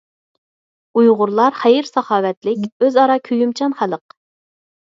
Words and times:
ئۇيغۇرلار 1.01 1.59
خەير-ساخاۋەتلىك، 1.59 2.65
ئۆزئارا 2.87 3.19
كۆيۈمچان 3.29 3.77
خەلق. 3.83 4.19